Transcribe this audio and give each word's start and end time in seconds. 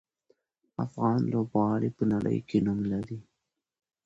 افغان 0.85 1.19
لوبغاړي 1.31 1.89
په 1.97 2.03
نړۍ 2.13 2.37
کې 2.49 2.57
نوم 2.65 2.79
لري. 2.91 3.19